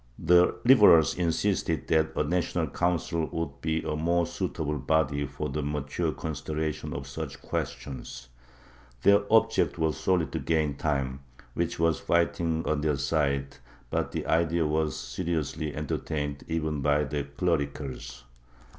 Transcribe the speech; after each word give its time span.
The 0.17 0.55
Liberals 0.65 1.13
insisted 1.15 1.87
that 1.89 2.13
a 2.15 2.23
National 2.23 2.65
Council 2.65 3.27
would 3.31 3.61
be 3.61 3.83
a 3.83 3.95
more 3.95 4.25
suitable 4.25 4.79
body 4.79 5.27
for 5.27 5.47
the 5.47 5.61
mature 5.61 6.11
consideration 6.11 6.91
of 6.93 7.05
such 7.07 7.39
questions; 7.39 8.27
their 9.03 9.21
object 9.31 9.77
was 9.77 9.95
solely 9.99 10.25
to 10.25 10.39
gain 10.39 10.75
time, 10.75 11.19
which 11.53 11.77
w^as 11.77 12.01
fighting 12.01 12.65
on 12.67 12.81
their 12.81 12.97
side, 12.97 13.57
but 13.91 14.11
the 14.11 14.25
idea 14.25 14.65
was 14.65 14.97
seriously 14.97 15.75
entertained, 15.75 16.45
even 16.47 16.81
by 16.81 17.03
the 17.03 17.23
clericals. 17.37 18.23